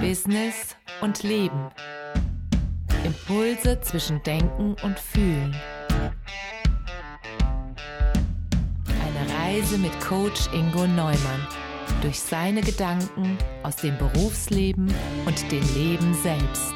[0.00, 1.70] Business und Leben.
[3.04, 5.54] Impulse zwischen Denken und Fühlen.
[8.86, 11.46] Eine Reise mit Coach Ingo Neumann
[12.02, 14.92] durch seine Gedanken aus dem Berufsleben
[15.26, 16.74] und dem Leben selbst.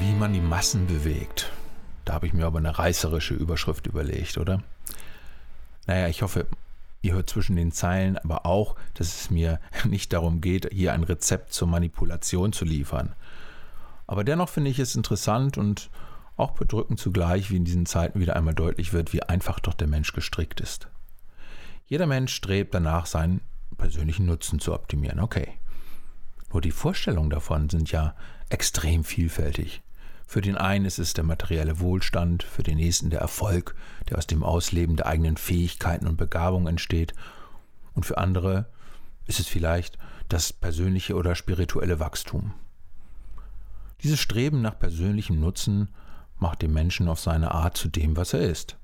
[0.00, 1.52] Wie man die Massen bewegt.
[2.04, 4.62] Da habe ich mir aber eine reißerische Überschrift überlegt, oder?
[5.86, 6.46] Naja, ich hoffe,
[7.02, 11.04] ihr hört zwischen den Zeilen aber auch, dass es mir nicht darum geht, hier ein
[11.04, 13.14] Rezept zur Manipulation zu liefern.
[14.06, 15.90] Aber dennoch finde ich es interessant und
[16.36, 19.88] auch bedrückend zugleich, wie in diesen Zeiten wieder einmal deutlich wird, wie einfach doch der
[19.88, 20.88] Mensch gestrickt ist.
[21.86, 23.40] Jeder Mensch strebt danach, seinen
[23.76, 25.20] persönlichen Nutzen zu optimieren.
[25.20, 25.58] Okay.
[26.52, 28.14] Nur die Vorstellungen davon sind ja
[28.48, 29.82] extrem vielfältig.
[30.28, 33.74] Für den einen ist es der materielle Wohlstand, für den nächsten der Erfolg,
[34.10, 37.14] der aus dem Ausleben der eigenen Fähigkeiten und Begabungen entsteht,
[37.94, 38.66] und für andere
[39.24, 39.96] ist es vielleicht
[40.28, 42.52] das persönliche oder spirituelle Wachstum.
[44.02, 45.88] Dieses Streben nach persönlichem Nutzen
[46.36, 48.76] macht den Menschen auf seine Art zu dem, was er ist.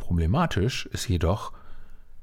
[0.00, 1.52] Problematisch ist jedoch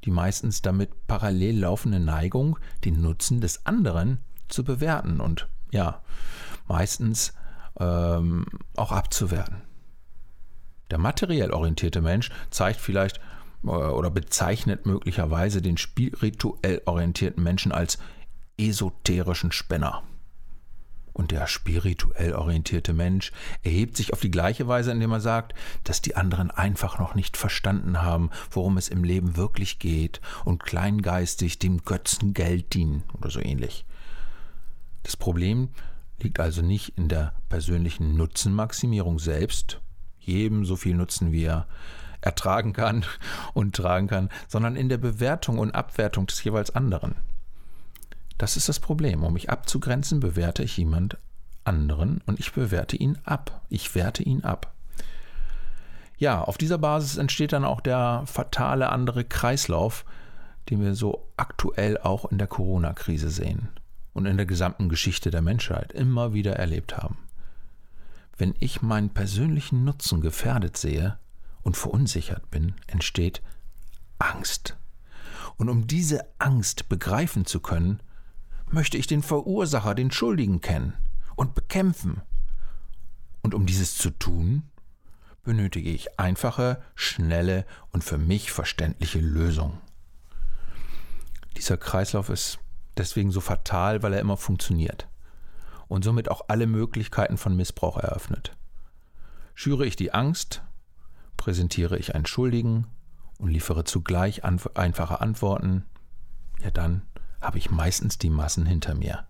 [0.04, 6.02] die meistens damit parallel laufende Neigung, den Nutzen des anderen zu bewerten und ja,
[6.68, 7.34] meistens
[7.80, 9.62] ähm, auch abzuwerten.
[10.92, 13.20] Der materiell orientierte Mensch zeigt vielleicht
[13.64, 18.00] äh, oder bezeichnet möglicherweise den spirituell orientierten Menschen als
[18.58, 20.04] esoterischen Spinner.
[21.14, 25.54] Und der spirituell orientierte Mensch erhebt sich auf die gleiche Weise, indem er sagt,
[25.84, 30.64] dass die anderen einfach noch nicht verstanden haben, worum es im Leben wirklich geht und
[30.64, 33.86] kleingeistig dem Götzen Geld dienen oder so ähnlich.
[35.04, 35.70] Das Problem
[36.24, 39.82] liegt also nicht in der persönlichen Nutzenmaximierung selbst,
[40.20, 41.68] jedem so viel Nutzen wie er
[42.22, 43.06] ertragen kann
[43.54, 47.16] und tragen kann, sondern in der Bewertung und Abwertung des jeweils anderen.
[48.38, 49.24] Das ist das Problem.
[49.24, 51.18] Um mich abzugrenzen, bewerte ich jemand
[51.64, 53.62] anderen und ich bewerte ihn ab.
[53.70, 54.74] Ich werte ihn ab.
[56.18, 60.06] Ja, auf dieser Basis entsteht dann auch der fatale andere Kreislauf,
[60.70, 63.70] den wir so aktuell auch in der Corona-Krise sehen
[64.20, 67.18] und in der gesamten Geschichte der Menschheit immer wieder erlebt haben.
[68.38, 71.18] Wenn ich meinen persönlichen Nutzen gefährdet sehe
[71.62, 73.42] und verunsichert bin, entsteht
[74.18, 74.76] Angst.
[75.56, 78.02] Und um diese Angst begreifen zu können,
[78.70, 80.96] möchte ich den Verursacher, den Schuldigen kennen
[81.38, 82.22] und bekämpfen.
[83.42, 84.64] Und um dieses zu tun,
[85.44, 89.78] benötige ich einfache, schnelle und für mich verständliche Lösungen.
[91.56, 92.60] Dieser Kreislauf ist
[93.00, 95.08] deswegen so fatal, weil er immer funktioniert
[95.88, 98.56] und somit auch alle Möglichkeiten von Missbrauch eröffnet.
[99.56, 100.62] Schüre ich die Angst,
[101.36, 102.86] präsentiere ich einen Schuldigen
[103.40, 105.86] und liefere zugleich einfache Antworten,
[106.62, 107.02] ja dann
[107.42, 109.26] habe ich meistens die Massen hinter mir.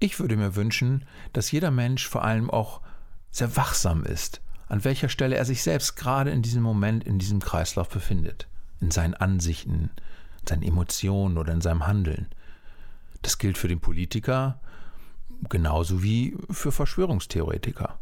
[0.00, 2.80] Ich würde mir wünschen, dass jeder Mensch vor allem auch
[3.30, 7.40] sehr wachsam ist, an welcher Stelle er sich selbst gerade in diesem Moment in diesem
[7.40, 8.48] Kreislauf befindet,
[8.80, 9.90] in seinen Ansichten,
[10.46, 12.28] seinen Emotionen oder in seinem Handeln.
[13.22, 14.60] Das gilt für den Politiker
[15.48, 17.98] genauso wie für Verschwörungstheoretiker.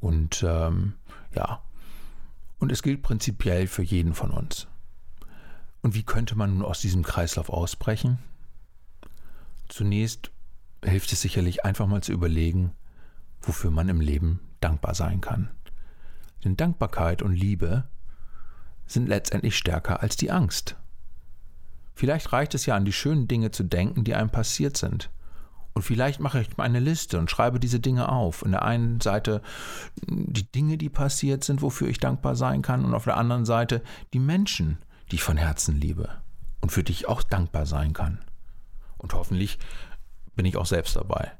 [0.00, 0.94] Und ähm,
[1.34, 1.60] ja,
[2.58, 4.66] und es gilt prinzipiell für jeden von uns.
[5.82, 8.18] Und wie könnte man nun aus diesem Kreislauf ausbrechen?
[9.68, 10.30] Zunächst
[10.84, 12.72] hilft es sicherlich einfach mal zu überlegen,
[13.42, 15.50] wofür man im Leben dankbar sein kann.
[16.44, 17.84] Denn Dankbarkeit und Liebe
[18.86, 20.76] sind letztendlich stärker als die Angst.
[21.96, 25.10] Vielleicht reicht es ja an die schönen Dinge zu denken, die einem passiert sind.
[25.72, 28.42] Und vielleicht mache ich eine Liste und schreibe diese Dinge auf.
[28.42, 29.40] In der einen Seite
[30.06, 33.82] die Dinge, die passiert sind, wofür ich dankbar sein kann, und auf der anderen Seite
[34.12, 34.78] die Menschen,
[35.10, 36.10] die ich von Herzen liebe
[36.60, 38.22] und für die ich auch dankbar sein kann.
[38.98, 39.58] Und hoffentlich
[40.34, 41.32] bin ich auch selbst dabei.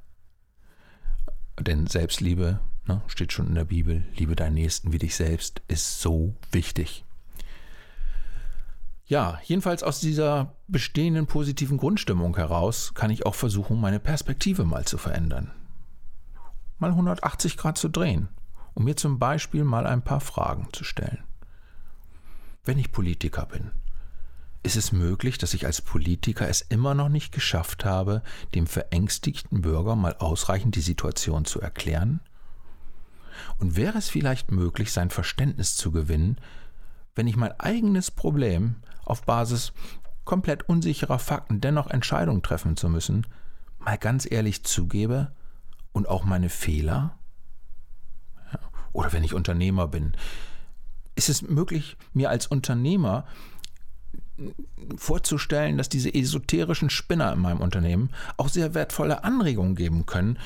[1.60, 6.00] Denn Selbstliebe, ne, steht schon in der Bibel, liebe deinen Nächsten wie dich selbst, ist
[6.00, 7.05] so wichtig.
[9.08, 14.84] Ja, jedenfalls aus dieser bestehenden positiven Grundstimmung heraus kann ich auch versuchen, meine Perspektive mal
[14.84, 15.52] zu verändern.
[16.78, 18.28] Mal 180 Grad zu drehen,
[18.74, 21.22] um mir zum Beispiel mal ein paar Fragen zu stellen.
[22.64, 23.70] Wenn ich Politiker bin,
[24.64, 28.22] ist es möglich, dass ich als Politiker es immer noch nicht geschafft habe,
[28.56, 32.18] dem verängstigten Bürger mal ausreichend die Situation zu erklären?
[33.58, 36.38] Und wäre es vielleicht möglich, sein Verständnis zu gewinnen,
[37.16, 39.72] wenn ich mein eigenes Problem auf Basis
[40.24, 43.26] komplett unsicherer Fakten dennoch Entscheidungen treffen zu müssen,
[43.78, 45.32] mal ganz ehrlich zugebe
[45.92, 47.18] und auch meine Fehler?
[48.92, 50.12] Oder wenn ich Unternehmer bin,
[51.16, 53.24] ist es möglich, mir als Unternehmer
[54.96, 60.38] vorzustellen, dass diese esoterischen Spinner in meinem Unternehmen auch sehr wertvolle Anregungen geben können,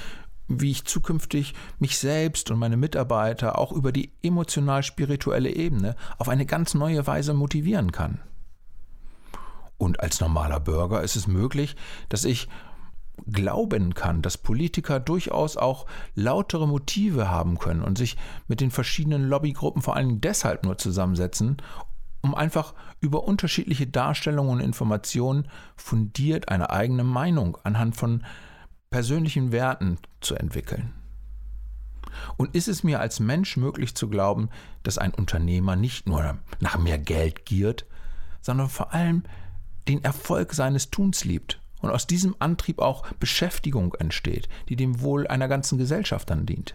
[0.50, 6.44] wie ich zukünftig mich selbst und meine Mitarbeiter auch über die emotional-spirituelle Ebene auf eine
[6.44, 8.20] ganz neue Weise motivieren kann.
[9.78, 11.76] Und als normaler Bürger ist es möglich,
[12.08, 12.48] dass ich
[13.26, 18.16] glauben kann, dass Politiker durchaus auch lautere Motive haben können und sich
[18.48, 21.58] mit den verschiedenen Lobbygruppen vor allem deshalb nur zusammensetzen,
[22.22, 28.24] um einfach über unterschiedliche Darstellungen und Informationen fundiert eine eigene Meinung anhand von
[28.90, 30.92] persönlichen Werten zu entwickeln.
[32.36, 34.50] Und ist es mir als Mensch möglich zu glauben,
[34.82, 37.86] dass ein Unternehmer nicht nur nach mehr Geld giert,
[38.40, 39.22] sondern vor allem
[39.86, 45.26] den Erfolg seines Tuns liebt und aus diesem Antrieb auch Beschäftigung entsteht, die dem Wohl
[45.28, 46.74] einer ganzen Gesellschaft dann dient?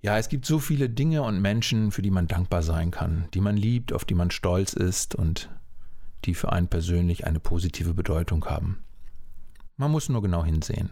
[0.00, 3.40] Ja, es gibt so viele Dinge und Menschen, für die man dankbar sein kann, die
[3.40, 5.50] man liebt, auf die man stolz ist und
[6.24, 8.84] die für einen persönlich eine positive Bedeutung haben.
[9.78, 10.90] Man muss nur genau hinsehen.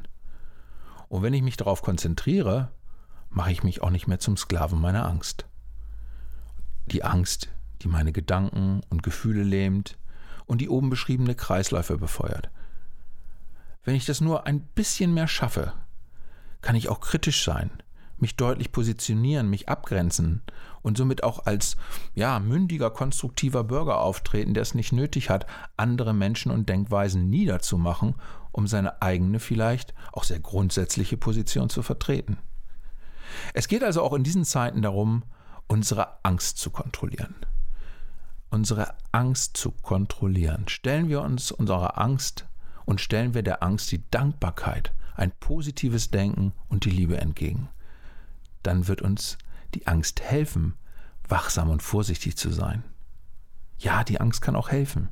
[1.08, 2.70] Und wenn ich mich darauf konzentriere,
[3.30, 5.44] mache ich mich auch nicht mehr zum Sklaven meiner Angst.
[6.86, 7.48] Die Angst,
[7.82, 9.98] die meine Gedanken und Gefühle lähmt
[10.46, 12.48] und die oben beschriebene Kreisläufe befeuert.
[13.82, 15.72] Wenn ich das nur ein bisschen mehr schaffe,
[16.60, 17.70] kann ich auch kritisch sein,
[18.18, 20.42] mich deutlich positionieren, mich abgrenzen
[20.82, 21.76] und somit auch als
[22.14, 25.46] ja, mündiger, konstruktiver Bürger auftreten, der es nicht nötig hat,
[25.76, 28.14] andere Menschen und Denkweisen niederzumachen,
[28.56, 32.38] um seine eigene vielleicht auch sehr grundsätzliche Position zu vertreten.
[33.54, 35.24] Es geht also auch in diesen Zeiten darum,
[35.66, 37.34] unsere Angst zu kontrollieren.
[38.50, 40.68] Unsere Angst zu kontrollieren.
[40.68, 42.46] Stellen wir uns unserer Angst
[42.84, 47.68] und stellen wir der Angst die Dankbarkeit, ein positives Denken und die Liebe entgegen
[48.66, 49.38] dann wird uns
[49.74, 50.74] die Angst helfen,
[51.28, 52.82] wachsam und vorsichtig zu sein.
[53.78, 55.10] Ja, die Angst kann auch helfen.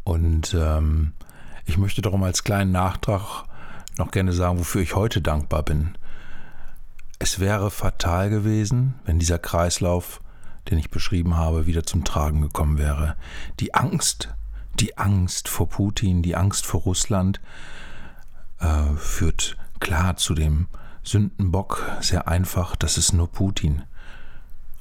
[0.03, 1.13] Und ähm,
[1.65, 3.45] ich möchte darum als kleinen Nachtrag
[3.97, 5.97] noch gerne sagen, wofür ich heute dankbar bin.
[7.19, 10.21] Es wäre fatal gewesen, wenn dieser Kreislauf,
[10.69, 13.15] den ich beschrieben habe, wieder zum Tragen gekommen wäre.
[13.59, 14.33] Die Angst,
[14.79, 17.41] die Angst vor Putin, die Angst vor Russland
[18.63, 20.67] äh, führt klar zu dem
[21.03, 23.83] Sündenbock, sehr einfach, das ist nur Putin.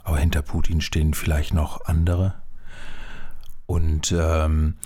[0.05, 2.35] Aber hinter Putin stehen vielleicht noch andere.
[3.67, 4.77] Und ähm,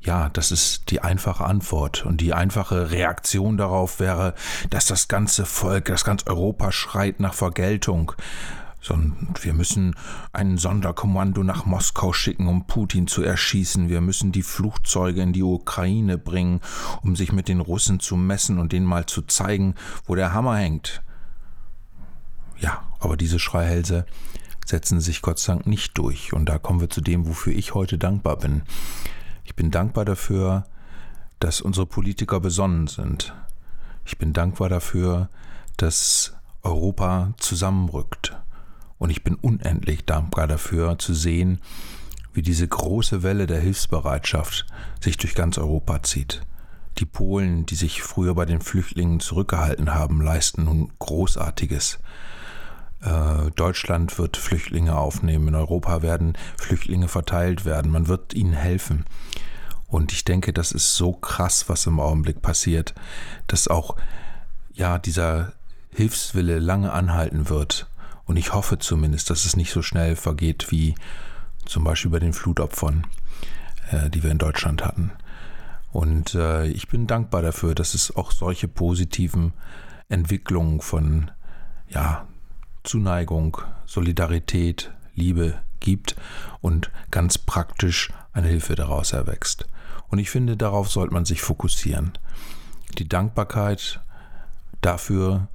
[0.00, 2.06] ja, das ist die einfache Antwort.
[2.06, 4.34] Und die einfache Reaktion darauf wäre,
[4.70, 8.12] dass das ganze Volk, das ganze Europa schreit nach Vergeltung.
[8.82, 9.94] Wir müssen
[10.32, 13.88] ein Sonderkommando nach Moskau schicken, um Putin zu erschießen.
[13.88, 16.60] Wir müssen die Flugzeuge in die Ukraine bringen,
[17.02, 19.74] um sich mit den Russen zu messen und denen mal zu zeigen,
[20.06, 21.02] wo der Hammer hängt.
[22.58, 24.06] Ja, aber diese Schreihälse
[24.66, 26.32] setzen sich Gott sei Dank nicht durch.
[26.32, 28.62] Und da kommen wir zu dem, wofür ich heute dankbar bin.
[29.44, 30.64] Ich bin dankbar dafür,
[31.38, 33.34] dass unsere Politiker besonnen sind.
[34.04, 35.28] Ich bin dankbar dafür,
[35.76, 38.36] dass Europa zusammenrückt.
[39.00, 41.60] Und ich bin unendlich dankbar dafür zu sehen,
[42.34, 44.66] wie diese große Welle der Hilfsbereitschaft
[45.02, 46.42] sich durch ganz Europa zieht.
[46.98, 51.98] Die Polen, die sich früher bei den Flüchtlingen zurückgehalten haben, leisten nun Großartiges.
[53.00, 59.06] Äh, Deutschland wird Flüchtlinge aufnehmen, in Europa werden Flüchtlinge verteilt werden, man wird ihnen helfen.
[59.86, 62.94] Und ich denke, das ist so krass, was im Augenblick passiert,
[63.46, 63.96] dass auch
[64.74, 65.54] ja dieser
[65.90, 67.89] Hilfswille lange anhalten wird
[68.30, 70.94] Und ich hoffe zumindest, dass es nicht so schnell vergeht wie
[71.66, 73.04] zum Beispiel bei den Flutopfern,
[73.90, 75.10] äh, die wir in Deutschland hatten.
[75.90, 79.52] Und äh, ich bin dankbar dafür, dass es auch solche positiven
[80.08, 81.32] Entwicklungen von
[81.88, 82.28] ja,
[82.84, 86.14] Zuneigung, Solidarität, Liebe gibt
[86.60, 89.66] und ganz praktisch eine Hilfe daraus erwächst.
[90.06, 92.12] Und ich finde, darauf sollte man sich fokussieren.
[92.96, 93.98] Die Dankbarkeit
[94.82, 95.48] dafür,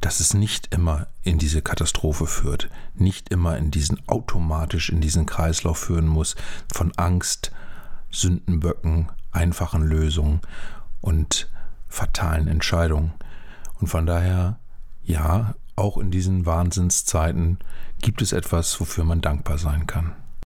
[0.00, 5.26] dass es nicht immer in diese Katastrophe führt, nicht immer in diesen automatisch in diesen
[5.26, 6.36] Kreislauf führen muss
[6.72, 7.52] von Angst,
[8.10, 10.40] Sündenböcken, einfachen Lösungen
[11.00, 11.48] und
[11.88, 13.12] fatalen Entscheidungen.
[13.78, 14.58] Und von daher,
[15.02, 17.58] ja, auch in diesen Wahnsinnszeiten
[18.00, 20.14] gibt es etwas, wofür man dankbar sein kann.